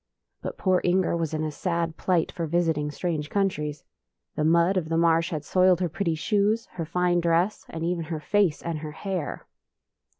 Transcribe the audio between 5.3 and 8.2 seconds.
soiled her pretty shoes, her fine dress, and even her